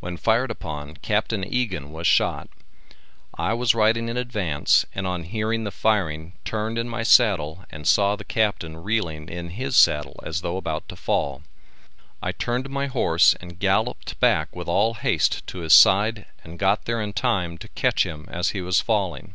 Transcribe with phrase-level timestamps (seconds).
[0.00, 1.32] When fired upon Capt.
[1.32, 2.50] Egan was shot.
[3.38, 7.88] I was riding in advance and on hearing the firing turned in my saddle and
[7.88, 11.40] saw the Captain reeling in his saddle as though about to fall.
[12.22, 16.84] I turned my horse and galloped back with all haste to his side and got
[16.84, 19.32] there in time to catch him as he was falling.